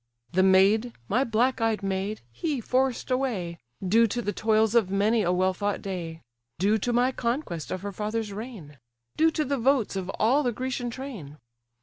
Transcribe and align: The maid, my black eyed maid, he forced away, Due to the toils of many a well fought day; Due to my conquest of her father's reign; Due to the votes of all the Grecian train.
The 0.31 0.41
maid, 0.41 0.93
my 1.07 1.23
black 1.23 1.61
eyed 1.61 1.83
maid, 1.83 2.21
he 2.31 2.59
forced 2.59 3.11
away, 3.11 3.59
Due 3.87 4.07
to 4.07 4.23
the 4.23 4.33
toils 4.33 4.73
of 4.73 4.89
many 4.89 5.21
a 5.21 5.31
well 5.31 5.53
fought 5.53 5.79
day; 5.79 6.23
Due 6.57 6.79
to 6.79 6.91
my 6.91 7.11
conquest 7.11 7.69
of 7.69 7.83
her 7.83 7.91
father's 7.91 8.33
reign; 8.33 8.79
Due 9.15 9.29
to 9.29 9.45
the 9.45 9.59
votes 9.59 9.95
of 9.95 10.09
all 10.19 10.41
the 10.41 10.51
Grecian 10.51 10.89
train. 10.89 11.37